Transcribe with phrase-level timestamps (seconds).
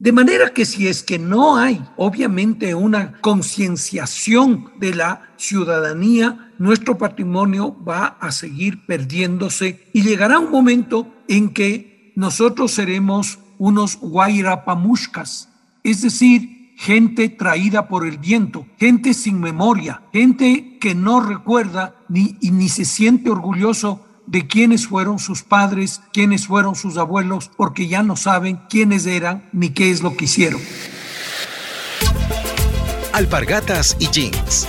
[0.00, 6.96] De manera que si es que no hay, obviamente, una concienciación de la ciudadanía, nuestro
[6.96, 15.48] patrimonio va a seguir perdiéndose y llegará un momento en que nosotros seremos unos guairapamushkas,
[15.82, 22.36] es decir, gente traída por el viento, gente sin memoria, gente que no recuerda ni,
[22.40, 28.02] ni se siente orgulloso de quiénes fueron sus padres, quiénes fueron sus abuelos, porque ya
[28.02, 30.60] no saben quiénes eran ni qué es lo que hicieron.
[33.14, 34.68] Alpargatas y jeans.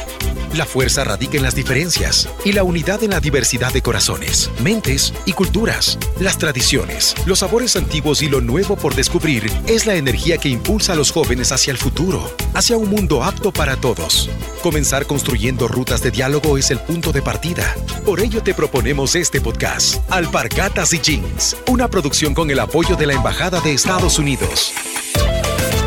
[0.53, 5.13] La fuerza radica en las diferencias y la unidad en la diversidad de corazones, mentes
[5.25, 5.97] y culturas.
[6.19, 10.93] Las tradiciones, los sabores antiguos y lo nuevo por descubrir es la energía que impulsa
[10.93, 14.29] a los jóvenes hacia el futuro, hacia un mundo apto para todos.
[14.63, 17.75] Comenzar construyendo rutas de diálogo es el punto de partida.
[18.03, 23.05] Por ello te proponemos este podcast, Alpargatas y Jeans, una producción con el apoyo de
[23.05, 24.73] la Embajada de Estados Unidos.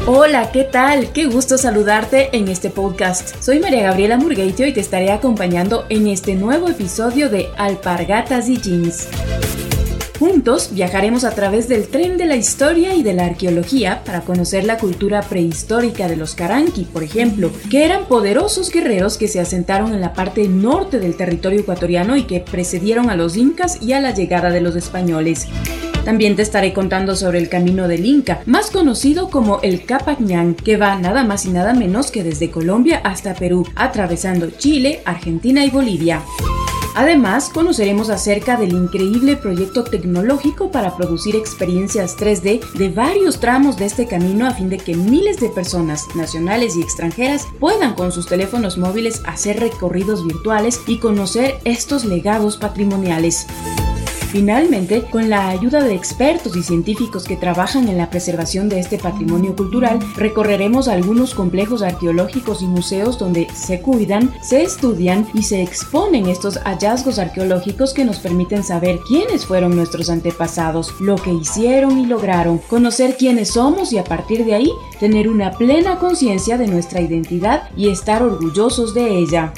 [0.05, 1.13] Hola, ¿qué tal?
[1.13, 3.41] Qué gusto saludarte en este podcast.
[3.41, 8.57] Soy María Gabriela Murgueitio y te estaré acompañando en este nuevo episodio de Alpargatas y
[8.57, 9.07] Jeans.
[10.19, 14.65] Juntos viajaremos a través del tren de la historia y de la arqueología para conocer
[14.65, 19.95] la cultura prehistórica de los Karanki, por ejemplo, que eran poderosos guerreros que se asentaron
[19.95, 24.01] en la parte norte del territorio ecuatoriano y que precedieron a los incas y a
[24.01, 25.47] la llegada de los españoles.
[26.05, 30.77] También te estaré contando sobre el camino del Inca, más conocido como el Capañán, que
[30.77, 35.71] va nada más y nada menos que desde Colombia hasta Perú, atravesando Chile, Argentina y
[35.71, 36.23] Bolivia.
[36.95, 43.87] Además, conoceremos acerca del increíble proyecto tecnológico para producir experiencias 3D de varios tramos de
[43.87, 48.27] este camino a fin de que miles de personas, nacionales y extranjeras, puedan con sus
[48.27, 53.47] teléfonos móviles hacer recorridos virtuales y conocer estos legados patrimoniales.
[54.33, 58.97] Finalmente, con la ayuda de expertos y científicos que trabajan en la preservación de este
[58.97, 65.61] patrimonio cultural, recorreremos algunos complejos arqueológicos y museos donde se cuidan, se estudian y se
[65.61, 71.99] exponen estos hallazgos arqueológicos que nos permiten saber quiénes fueron nuestros antepasados, lo que hicieron
[71.99, 76.69] y lograron, conocer quiénes somos y a partir de ahí tener una plena conciencia de
[76.69, 79.53] nuestra identidad y estar orgullosos de ella.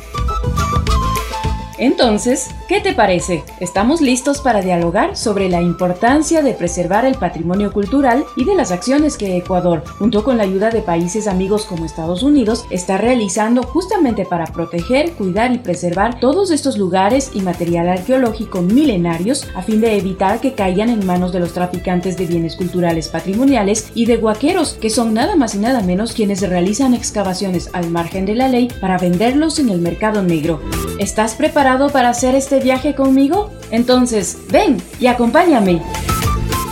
[1.78, 3.42] Entonces, ¿qué te parece?
[3.58, 8.70] Estamos listos para dialogar sobre la importancia de preservar el patrimonio cultural y de las
[8.70, 13.64] acciones que Ecuador, junto con la ayuda de países amigos como Estados Unidos, está realizando
[13.64, 19.80] justamente para proteger, cuidar y preservar todos estos lugares y material arqueológico milenarios a fin
[19.80, 24.16] de evitar que caigan en manos de los traficantes de bienes culturales patrimoniales y de
[24.16, 28.48] guaqueros, que son nada más y nada menos quienes realizan excavaciones al margen de la
[28.48, 30.60] ley para venderlos en el mercado negro.
[31.00, 31.63] ¿Estás preparado?
[31.64, 33.50] Para hacer este viaje conmigo?
[33.70, 35.80] Entonces, ven y acompáñame.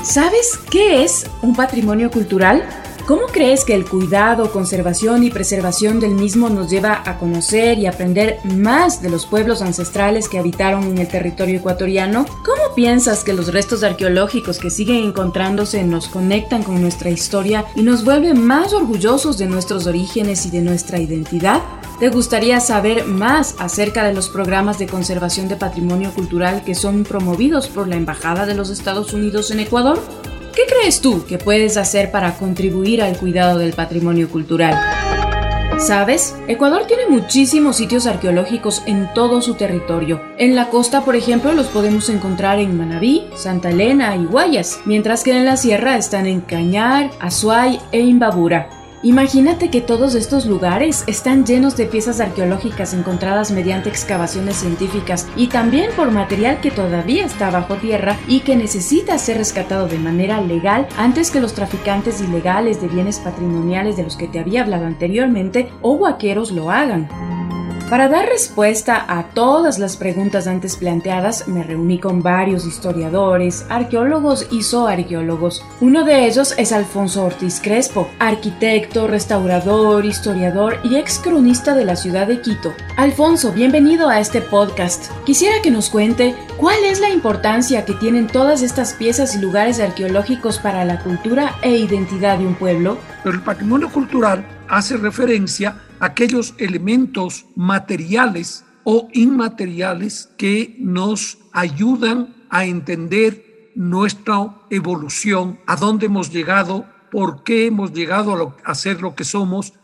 [0.02, 2.62] ¿Sabes qué es un patrimonio cultural?
[3.06, 7.86] ¿Cómo crees que el cuidado, conservación y preservación del mismo nos lleva a conocer y
[7.86, 12.24] aprender más de los pueblos ancestrales que habitaron en el territorio ecuatoriano?
[12.24, 17.82] ¿Cómo piensas que los restos arqueológicos que siguen encontrándose nos conectan con nuestra historia y
[17.82, 21.60] nos vuelven más orgullosos de nuestros orígenes y de nuestra identidad?
[21.98, 27.02] ¿Te gustaría saber más acerca de los programas de conservación de patrimonio cultural que son
[27.02, 29.98] promovidos por la Embajada de los Estados Unidos en Ecuador?
[30.54, 34.78] ¿Qué crees tú que puedes hacer para contribuir al cuidado del patrimonio cultural?
[35.78, 36.36] ¿Sabes?
[36.46, 40.20] Ecuador tiene muchísimos sitios arqueológicos en todo su territorio.
[40.36, 45.24] En la costa, por ejemplo, los podemos encontrar en Manabí, Santa Elena y Guayas, mientras
[45.24, 48.81] que en la sierra están en Cañar, Azuay e Imbabura.
[49.04, 55.48] Imagínate que todos estos lugares están llenos de piezas arqueológicas encontradas mediante excavaciones científicas y
[55.48, 60.40] también por material que todavía está bajo tierra y que necesita ser rescatado de manera
[60.40, 64.86] legal antes que los traficantes ilegales de bienes patrimoniales de los que te había hablado
[64.86, 67.08] anteriormente o vaqueros lo hagan.
[67.92, 74.46] Para dar respuesta a todas las preguntas antes planteadas, me reuní con varios historiadores, arqueólogos
[74.50, 75.62] y zoarqueólogos.
[75.82, 81.94] Uno de ellos es Alfonso Ortiz Crespo, arquitecto, restaurador, historiador y ex cronista de la
[81.94, 82.72] ciudad de Quito.
[82.96, 85.12] Alfonso, bienvenido a este podcast.
[85.26, 89.80] Quisiera que nos cuente cuál es la importancia que tienen todas estas piezas y lugares
[89.80, 92.96] arqueológicos para la cultura e identidad de un pueblo.
[93.22, 102.64] Pero el patrimonio cultural hace referencia aquellos elementos materiales o inmateriales que nos ayudan a
[102.64, 109.22] entender nuestra evolución, a dónde hemos llegado, por qué hemos llegado a, ser lo que
[109.22, 109.74] somos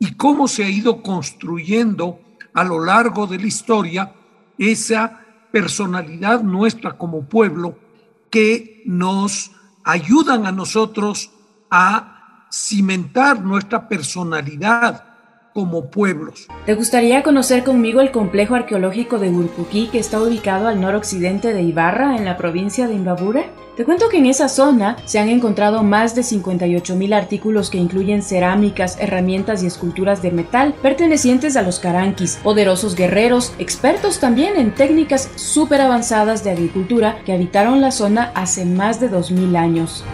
[0.00, 2.18] y cómo se ha ido construyendo
[2.54, 4.12] a lo largo de la historia
[4.58, 5.20] esa
[5.52, 7.78] personalidad nuestra como pueblo
[8.30, 9.52] que nos
[9.84, 11.30] ayudan a nosotros
[11.70, 15.07] a cimentar nuestra personalidad
[15.58, 16.46] como pueblos.
[16.66, 21.62] ¿Te gustaría conocer conmigo el complejo arqueológico de Urcuquí que está ubicado al noroccidente de
[21.62, 23.46] Ibarra, en la provincia de Imbabura?
[23.76, 27.78] Te cuento que en esa zona se han encontrado más de 58 mil artículos que
[27.78, 34.56] incluyen cerámicas, herramientas y esculturas de metal pertenecientes a los caranquis, poderosos guerreros, expertos también
[34.56, 40.04] en técnicas súper avanzadas de agricultura que habitaron la zona hace más de 2000 años.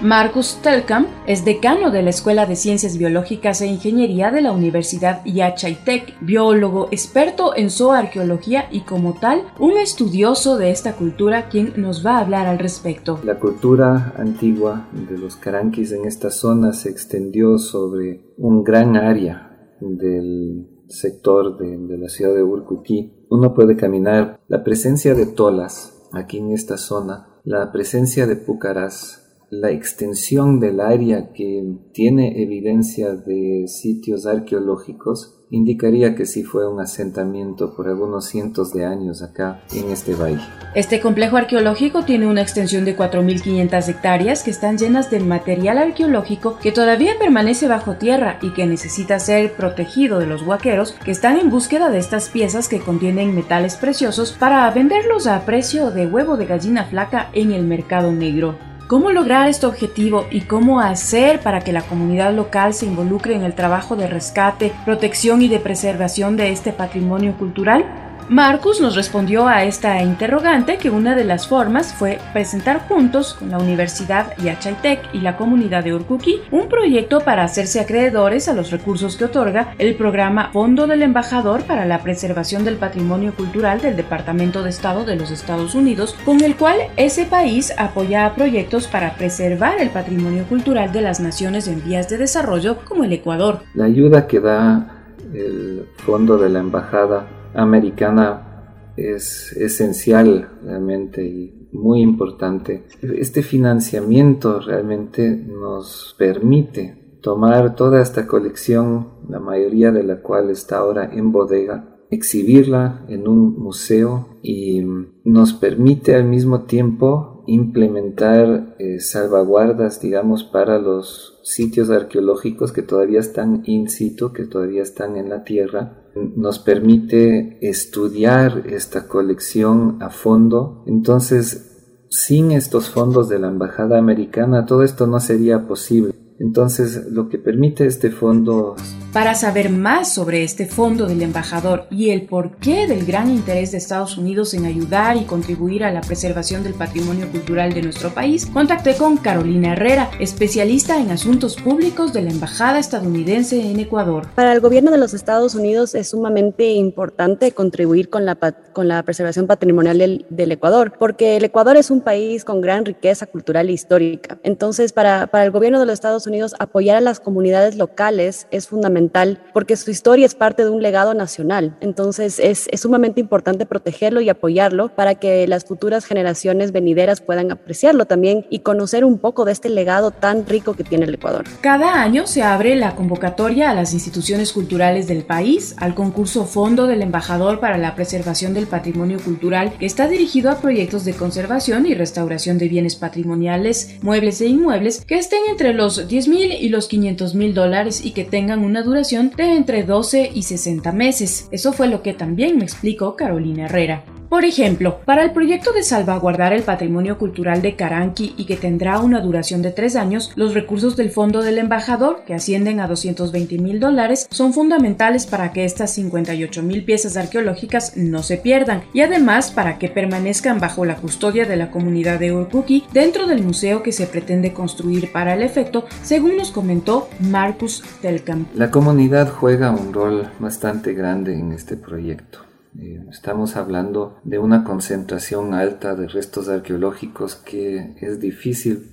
[0.00, 5.24] Marcus Telkamp es decano de la Escuela de Ciencias Biológicas e Ingeniería de la Universidad
[5.24, 12.06] Yachaitec, biólogo, experto en zooarqueología y como tal, un estudioso de esta cultura quien nos
[12.06, 13.18] va a hablar al respecto.
[13.24, 19.74] La cultura antigua de los caranquis en esta zona se extendió sobre un gran área
[19.80, 23.26] del sector de, de la ciudad de Urcuquí.
[23.30, 29.24] Uno puede caminar la presencia de tolas aquí en esta zona, la presencia de púcaras
[29.50, 36.80] la extensión del área que tiene evidencia de sitios arqueológicos indicaría que sí fue un
[36.80, 40.42] asentamiento por algunos cientos de años acá en este valle.
[40.74, 46.58] Este complejo arqueológico tiene una extensión de 4.500 hectáreas que están llenas de material arqueológico
[46.58, 51.38] que todavía permanece bajo tierra y que necesita ser protegido de los huaqueros que están
[51.38, 56.36] en búsqueda de estas piezas que contienen metales preciosos para venderlos a precio de huevo
[56.36, 58.67] de gallina flaca en el mercado negro.
[58.88, 63.42] ¿Cómo lograr este objetivo y cómo hacer para que la comunidad local se involucre en
[63.42, 68.07] el trabajo de rescate, protección y de preservación de este patrimonio cultural?
[68.30, 73.48] Marcus nos respondió a esta interrogante que una de las formas fue presentar juntos con
[73.48, 78.70] la Universidad Yachaitec y la comunidad de Urkuki un proyecto para hacerse acreedores a los
[78.70, 83.96] recursos que otorga el programa Fondo del Embajador para la Preservación del Patrimonio Cultural del
[83.96, 88.88] Departamento de Estado de los Estados Unidos, con el cual ese país apoya a proyectos
[88.88, 93.60] para preservar el patrimonio cultural de las naciones en vías de desarrollo como el Ecuador.
[93.72, 94.98] La ayuda que da
[95.32, 102.84] el Fondo de la Embajada americana es esencial realmente y muy importante.
[103.02, 110.78] Este financiamiento realmente nos permite tomar toda esta colección, la mayoría de la cual está
[110.78, 114.82] ahora en bodega, exhibirla en un museo y
[115.24, 123.20] nos permite al mismo tiempo implementar eh, salvaguardas, digamos, para los sitios arqueológicos que todavía
[123.20, 126.04] están in situ, que todavía están en la tierra.
[126.36, 130.82] Nos permite estudiar esta colección a fondo.
[130.86, 136.14] Entonces, sin estos fondos de la Embajada Americana, todo esto no sería posible.
[136.38, 138.76] Entonces, lo que permite este fondo
[139.12, 143.78] para saber más sobre este fondo del embajador y el porqué del gran interés de
[143.78, 148.46] Estados Unidos en ayudar y contribuir a la preservación del patrimonio cultural de nuestro país,
[148.46, 154.28] contacté con Carolina Herrera, especialista en asuntos públicos de la Embajada estadounidense en Ecuador.
[154.34, 158.36] Para el gobierno de los Estados Unidos es sumamente importante contribuir con la,
[158.72, 162.84] con la preservación patrimonial del, del Ecuador, porque el Ecuador es un país con gran
[162.84, 164.38] riqueza cultural e histórica.
[164.42, 168.68] Entonces, para, para el gobierno de los Estados Unidos, apoyar a las comunidades locales es
[168.68, 171.76] fundamental porque su historia es parte de un legado nacional.
[171.80, 178.04] Entonces es, sumamente importante protegerlo y apoyarlo para que las futuras generaciones venideras puedan apreciarlo
[178.04, 181.44] también y conocer un poco de este legado tan rico que tiene el Ecuador.
[181.60, 186.86] Cada año se abre la convocatoria a las instituciones culturales del país al concurso Fondo
[186.86, 191.86] del Embajador para la Preservación del Patrimonio Cultural que está dirigido a proyectos de conservación
[191.86, 196.68] y restauración de bienes patrimoniales, muebles e inmuebles que estén entre los 10 mil y
[196.68, 201.46] los 500 mil dólares y que tengan una duración de entre 12 y 60 meses.
[201.52, 204.02] Eso fue lo que también me explicó Carolina Herrera.
[204.28, 209.00] Por ejemplo, para el proyecto de salvaguardar el patrimonio cultural de Caranqui y que tendrá
[209.00, 213.56] una duración de tres años, los recursos del Fondo del Embajador, que ascienden a 220
[213.58, 219.00] mil dólares, son fundamentales para que estas 58 mil piezas arqueológicas no se pierdan y
[219.00, 223.82] además para que permanezcan bajo la custodia de la comunidad de Urkuki dentro del museo
[223.82, 228.54] que se pretende construir para el efecto, según nos comentó Marcus Telkamp.
[228.54, 232.47] La comunidad juega un rol bastante grande en este proyecto.
[232.78, 238.90] Eh, estamos hablando de una concentración alta de restos arqueológicos que es difícil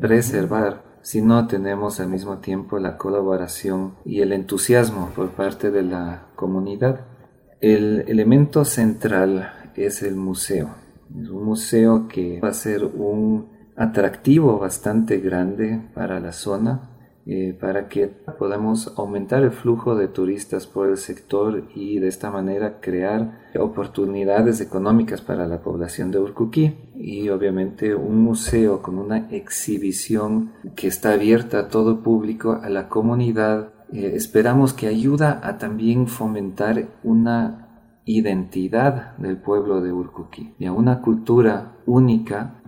[0.00, 5.82] preservar si no tenemos al mismo tiempo la colaboración y el entusiasmo por parte de
[5.82, 7.00] la comunidad.
[7.60, 10.70] El elemento central es el museo.
[11.20, 16.97] Es un museo que va a ser un atractivo bastante grande para la zona
[17.30, 22.30] eh, para que podamos aumentar el flujo de turistas por el sector y de esta
[22.30, 29.28] manera crear oportunidades económicas para la población de Urcuquí y obviamente un museo con una
[29.28, 33.74] exhibición que está abierta a todo público, a la comunidad.
[33.92, 37.68] Eh, esperamos que ayuda a también fomentar una
[38.06, 42.62] identidad del pueblo de Urcuquí y a una cultura única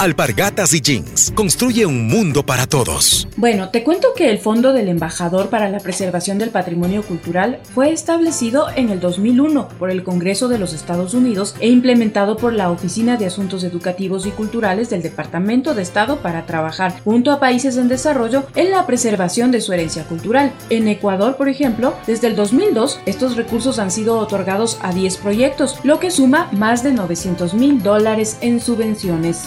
[0.00, 1.30] Alpargatas y Jeans.
[1.34, 3.28] Construye un mundo para todos.
[3.36, 7.92] Bueno, te cuento que el Fondo del Embajador para la Preservación del Patrimonio Cultural fue
[7.92, 12.70] establecido en el 2001 por el Congreso de los Estados Unidos e implementado por la
[12.70, 17.76] Oficina de Asuntos Educativos y Culturales del Departamento de Estado para trabajar junto a países
[17.76, 20.50] en desarrollo en la preservación de su herencia cultural.
[20.70, 25.78] En Ecuador, por ejemplo, desde el 2002, estos recursos han sido otorgados a 10 proyectos,
[25.84, 29.46] lo que suma más de 900 mil dólares en subvenciones.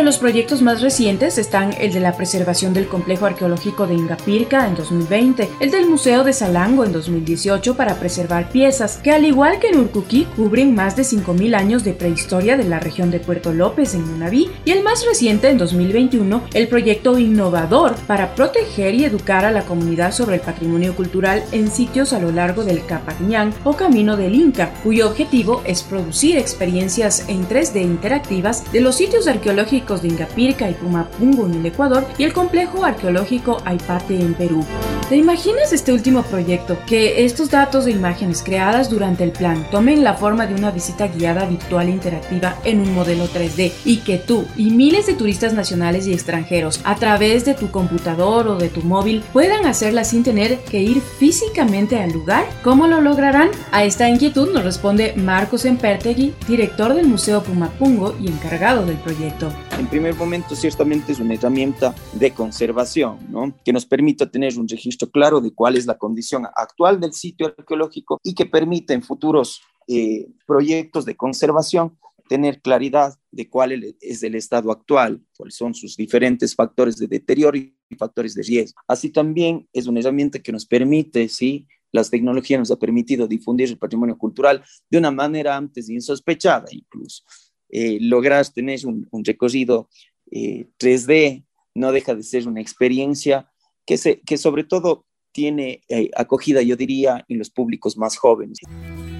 [0.00, 4.74] Los proyectos más recientes están el de la preservación del complejo arqueológico de Ingapirca en
[4.74, 9.68] 2020, el del Museo de Salango en 2018 para preservar piezas que al igual que
[9.68, 13.94] en Urcuquí cubren más de 5.000 años de prehistoria de la región de Puerto López
[13.94, 19.44] en Munaví y el más reciente en 2021 el proyecto innovador para proteger y educar
[19.44, 23.74] a la comunidad sobre el patrimonio cultural en sitios a lo largo del Capañán o
[23.74, 29.81] Camino del Inca, cuyo objetivo es producir experiencias en 3D interactivas de los sitios arqueológicos
[29.82, 34.64] de Ingapirca y Pumapungo en el Ecuador y el complejo arqueológico Aipate en Perú.
[35.12, 36.78] ¿Te imaginas este último proyecto?
[36.86, 41.06] Que estos datos de imágenes creadas durante el plan tomen la forma de una visita
[41.06, 46.06] guiada virtual interactiva en un modelo 3D y que tú y miles de turistas nacionales
[46.06, 50.60] y extranjeros a través de tu computador o de tu móvil puedan hacerla sin tener
[50.60, 52.46] que ir físicamente al lugar?
[52.64, 53.50] ¿Cómo lo lograrán?
[53.70, 59.52] A esta inquietud nos responde Marcos Empertegui, director del Museo Pumapungo y encargado del proyecto
[59.82, 63.52] en primer momento ciertamente es una herramienta de conservación, ¿no?
[63.64, 67.46] que nos permite tener un registro claro de cuál es la condición actual del sitio
[67.46, 74.22] arqueológico y que permite en futuros eh, proyectos de conservación tener claridad de cuál es
[74.22, 78.80] el estado actual, cuáles son sus diferentes factores de deterioro y factores de riesgo.
[78.86, 81.66] Así también es una herramienta que nos permite, ¿sí?
[81.90, 87.22] las tecnologías nos ha permitido difundir el patrimonio cultural de una manera antes insospechada incluso
[87.68, 89.88] eh, logras tener un, recorrido
[90.30, 91.44] 3D, eh,
[91.74, 93.51] no deja de ser una experiencia
[93.86, 98.58] que, se, que sobre todo tiene eh, acogida, yo diría, en los públicos más jóvenes.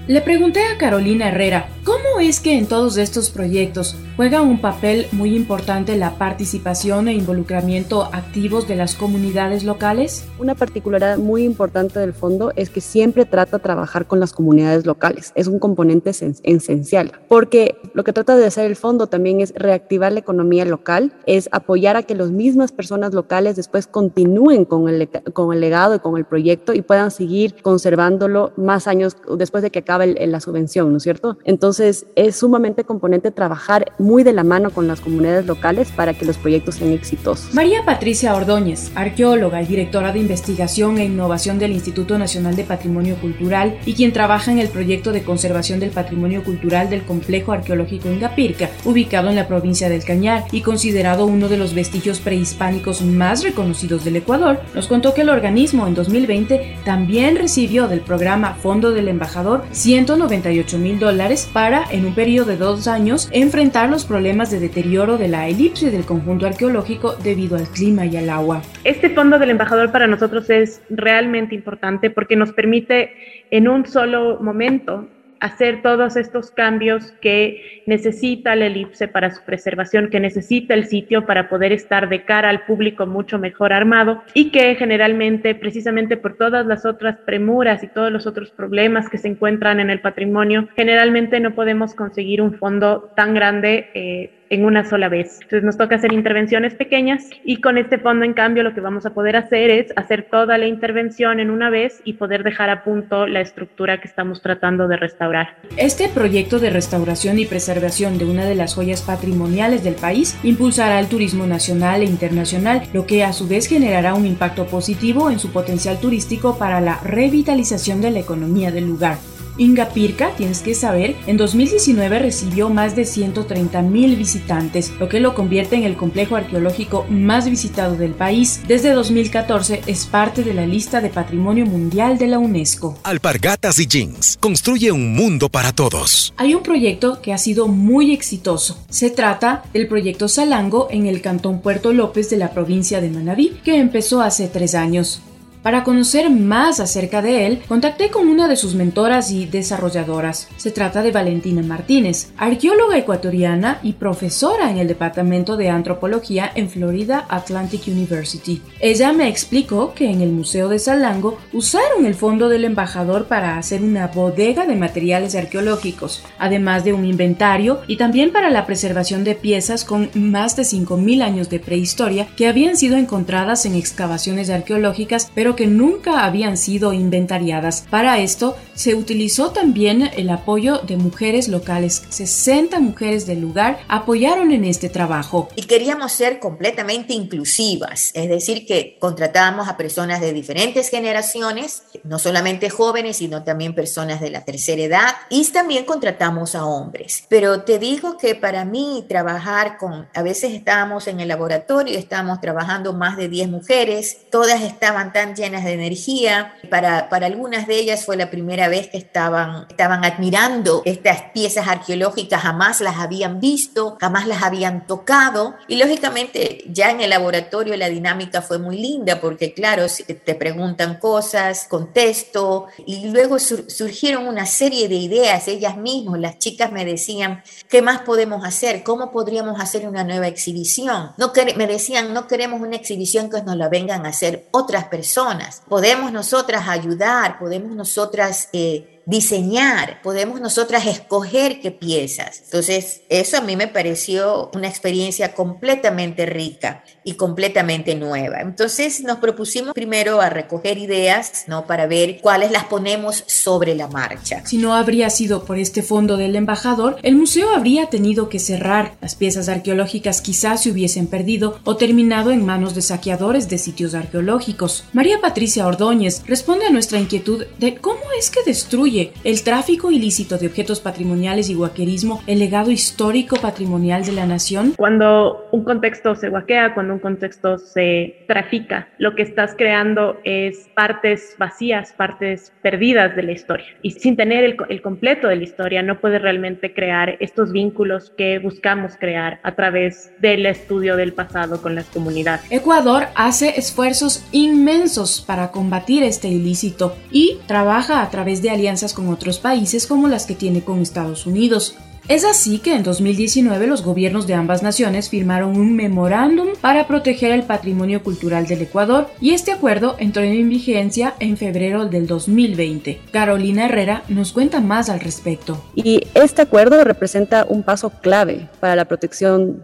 [0.05, 5.07] Le pregunté a Carolina Herrera, ¿cómo es que en todos estos proyectos juega un papel
[5.13, 10.25] muy importante la participación e involucramiento activos de las comunidades locales?
[10.39, 14.85] Una particularidad muy importante del fondo es que siempre trata de trabajar con las comunidades
[14.85, 15.31] locales.
[15.35, 20.11] Es un componente esencial, porque lo que trata de hacer el fondo también es reactivar
[20.11, 25.07] la economía local, es apoyar a que las mismas personas locales después continúen con el,
[25.31, 29.71] con el legado y con el proyecto y puedan seguir conservándolo más años después de
[29.71, 31.37] que acabe en la subvención, ¿no es cierto?
[31.43, 36.25] Entonces es sumamente componente trabajar muy de la mano con las comunidades locales para que
[36.25, 37.53] los proyectos sean exitosos.
[37.53, 43.15] María Patricia Ordóñez, arqueóloga y directora de investigación e innovación del Instituto Nacional de Patrimonio
[43.17, 48.09] Cultural y quien trabaja en el proyecto de conservación del patrimonio cultural del complejo arqueológico
[48.09, 53.43] Ingapirca, ubicado en la provincia del Cañar y considerado uno de los vestigios prehispánicos más
[53.43, 58.91] reconocidos del Ecuador, nos contó que el organismo en 2020 también recibió del programa Fondo
[58.91, 64.49] del Embajador 198 mil dólares para, en un periodo de dos años, enfrentar los problemas
[64.49, 68.61] de deterioro de la elipse del conjunto arqueológico debido al clima y al agua.
[68.85, 73.11] Este fondo del embajador para nosotros es realmente importante porque nos permite
[73.51, 75.09] en un solo momento
[75.43, 81.25] hacer todos estos cambios que necesita la elipse para su preservación, que necesita el sitio
[81.25, 86.37] para poder estar de cara al público mucho mejor armado y que generalmente, precisamente por
[86.37, 90.69] todas las otras premuras y todos los otros problemas que se encuentran en el patrimonio,
[90.77, 93.89] generalmente no podemos conseguir un fondo tan grande.
[93.93, 95.39] Eh, en una sola vez.
[95.41, 99.05] Entonces nos toca hacer intervenciones pequeñas y con este fondo, en cambio, lo que vamos
[99.05, 102.83] a poder hacer es hacer toda la intervención en una vez y poder dejar a
[102.83, 105.57] punto la estructura que estamos tratando de restaurar.
[105.77, 110.99] Este proyecto de restauración y preservación de una de las joyas patrimoniales del país impulsará
[110.99, 115.39] el turismo nacional e internacional, lo que a su vez generará un impacto positivo en
[115.39, 119.17] su potencial turístico para la revitalización de la economía del lugar.
[119.57, 125.35] Ingapirca, tienes que saber, en 2019 recibió más de 130 mil visitantes, lo que lo
[125.35, 128.61] convierte en el complejo arqueológico más visitado del país.
[128.67, 132.97] Desde 2014 es parte de la lista de Patrimonio Mundial de la UNESCO.
[133.03, 134.37] Alpargatas y jeans.
[134.39, 136.33] Construye un mundo para todos.
[136.37, 138.83] Hay un proyecto que ha sido muy exitoso.
[138.89, 143.59] Se trata del proyecto Salango en el cantón Puerto López de la provincia de Manabí,
[143.63, 145.21] que empezó hace tres años.
[145.63, 150.49] Para conocer más acerca de él, contacté con una de sus mentoras y desarrolladoras.
[150.57, 156.69] Se trata de Valentina Martínez, arqueóloga ecuatoriana y profesora en el Departamento de Antropología en
[156.69, 158.61] Florida Atlantic University.
[158.81, 163.57] Ella me explicó que en el Museo de Salango usaron el fondo del embajador para
[163.57, 169.23] hacer una bodega de materiales arqueológicos, además de un inventario y también para la preservación
[169.23, 174.49] de piezas con más de 5.000 años de prehistoria que habían sido encontradas en excavaciones
[174.49, 177.85] arqueológicas, pero que nunca habían sido inventariadas.
[177.89, 182.03] Para esto se utilizó también el apoyo de mujeres locales.
[182.09, 185.49] 60 mujeres del lugar apoyaron en este trabajo.
[185.55, 192.19] Y queríamos ser completamente inclusivas, es decir, que contratábamos a personas de diferentes generaciones, no
[192.19, 197.25] solamente jóvenes, sino también personas de la tercera edad, y también contratamos a hombres.
[197.29, 202.41] Pero te digo que para mí trabajar con, a veces estábamos en el laboratorio, estábamos
[202.41, 206.53] trabajando más de 10 mujeres, todas estaban tan llenas de energía.
[206.69, 211.67] Para, para algunas de ellas fue la primera vez que estaban, estaban admirando estas piezas
[211.67, 215.55] arqueológicas, jamás las habían visto, jamás las habían tocado.
[215.67, 219.85] Y lógicamente ya en el laboratorio la dinámica fue muy linda porque claro,
[220.25, 226.71] te preguntan cosas, contesto y luego surgieron una serie de ideas ellas mismas, las chicas
[226.71, 228.83] me decían, ¿qué más podemos hacer?
[228.83, 231.11] ¿Cómo podríamos hacer una nueva exhibición?
[231.17, 235.32] No me decían, no queremos una exhibición que nos la vengan a hacer otras personas
[235.67, 242.41] Podemos nosotras ayudar, podemos nosotras eh, diseñar, podemos nosotras escoger qué piezas.
[242.45, 248.41] Entonces, eso a mí me pareció una experiencia completamente rica y completamente nueva.
[248.41, 251.67] Entonces, nos propusimos primero a recoger ideas, ¿no?
[251.67, 254.43] Para ver cuáles las ponemos sobre la marcha.
[254.45, 258.95] Si no habría sido por este fondo del embajador, el museo habría tenido que cerrar.
[259.01, 263.95] Las piezas arqueológicas quizás se hubiesen perdido o terminado en manos de saqueadores de sitios
[263.95, 264.85] arqueológicos.
[264.93, 268.92] María Patricia Ordóñez responde a nuestra inquietud de cómo es que destruye
[269.23, 274.73] el tráfico ilícito de objetos patrimoniales y guaquerismo, el legado histórico patrimonial de la nación?
[274.77, 280.69] Cuando un contexto se guaquea, cuando un contexto se trafica, lo que estás creando es
[280.75, 283.65] partes vacías, partes perdidas de la historia.
[283.81, 288.11] Y sin tener el, el completo de la historia, no puedes realmente crear estos vínculos
[288.17, 292.45] que buscamos crear a través del estudio del pasado con las comunidades.
[292.51, 299.07] Ecuador hace esfuerzos inmensos para combatir este ilícito y trabaja a través de alianzas con
[299.07, 301.77] otros países como las que tiene con Estados Unidos.
[302.09, 307.31] Es así que en 2019 los gobiernos de ambas naciones firmaron un memorándum para proteger
[307.31, 312.99] el patrimonio cultural del Ecuador y este acuerdo entró en vigencia en febrero del 2020.
[313.11, 315.63] Carolina Herrera nos cuenta más al respecto.
[315.75, 319.63] Y este acuerdo representa un paso clave para la protección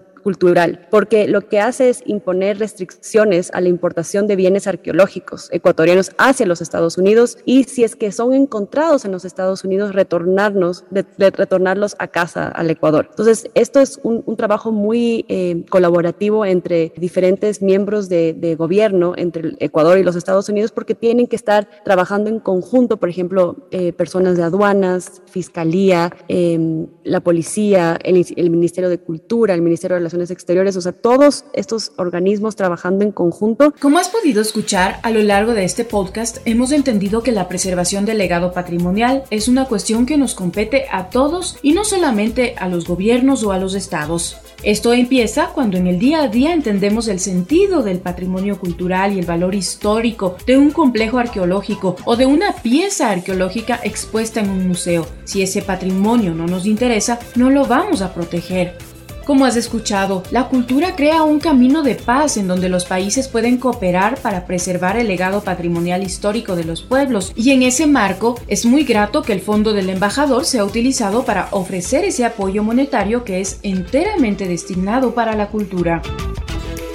[0.89, 6.45] porque lo que hace es imponer restricciones a la importación de bienes arqueológicos ecuatorianos hacia
[6.45, 11.05] los Estados Unidos y si es que son encontrados en los Estados Unidos, retornarnos, de,
[11.17, 13.07] retornarlos a casa al Ecuador.
[13.09, 19.57] Entonces, esto es un, trabajo muy eh, colaborativo entre diferentes miembros de, gobierno, entre el
[19.59, 23.93] Ecuador y los Estados Unidos, porque tienen que estar trabajando en conjunto, por ejemplo, eh,
[23.93, 29.99] personas de aduanas, fiscalía, em, la policía, el, el Ministerio de Cultura, el Ministerio de
[29.99, 33.73] Relaciones Exteriores, o sea, todos estos organismos trabajando en conjunto.
[33.79, 38.05] Como has podido escuchar, a lo largo de este podcast hemos entendido que la preservación
[38.05, 42.67] del legado patrimonial es una cuestión que nos compete a todos y no solamente a
[42.67, 44.36] los gobiernos o a los estados.
[44.62, 49.19] Esto empieza cuando en el día a día entendemos el sentido del patrimonio cultural y
[49.19, 54.67] el valor histórico de un complejo arqueológico o de una pieza arqueológica expuesta en un
[54.67, 55.08] museo.
[55.23, 58.88] Si ese patrimonio no nos interesa, no lo vamos a proteger.
[59.29, 63.57] Como has escuchado, la cultura crea un camino de paz en donde los países pueden
[63.57, 68.65] cooperar para preservar el legado patrimonial histórico de los pueblos y en ese marco es
[68.65, 73.39] muy grato que el Fondo del Embajador sea utilizado para ofrecer ese apoyo monetario que
[73.39, 76.01] es enteramente destinado para la cultura.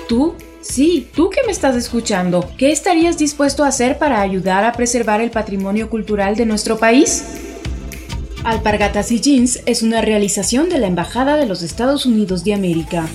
[0.09, 4.73] Tú Sí, tú que me estás escuchando, ¿qué estarías dispuesto a hacer para ayudar a
[4.73, 7.54] preservar el patrimonio cultural de nuestro país?
[8.45, 13.09] Alpargatas y Jeans es una realización de la Embajada de los Estados Unidos de América.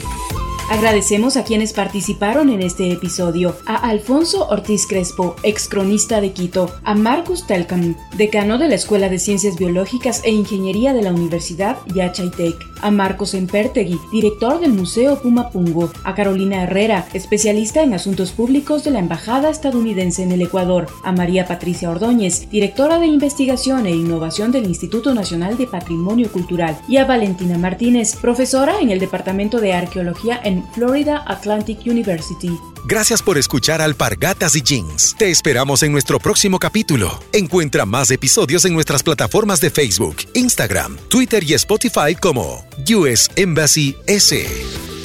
[0.70, 6.72] Agradecemos a quienes participaron en este episodio, a Alfonso Ortiz Crespo, ex cronista de Quito,
[6.84, 11.78] a Marcus Telkam, decano de la Escuela de Ciencias Biológicas e Ingeniería de la Universidad
[11.96, 18.84] Yachaitec, a Marcos Empertegui, director del Museo Pumapungo, a Carolina Herrera, especialista en asuntos públicos
[18.84, 23.92] de la Embajada estadounidense en el Ecuador, a María Patricia Ordóñez, directora de investigación e
[23.92, 29.60] innovación del Instituto Nacional de Patrimonio Cultural, y a Valentina Martínez, profesora en el Departamento
[29.60, 30.40] de Arqueología
[30.74, 32.58] Florida Atlantic University.
[32.86, 35.16] Gracias por escuchar Alpargatas y Jeans.
[35.18, 37.20] Te esperamos en nuestro próximo capítulo.
[37.34, 43.96] Encuentra más episodios en nuestras plataformas de Facebook, Instagram, Twitter y Spotify como US Embassy
[44.08, 44.99] S.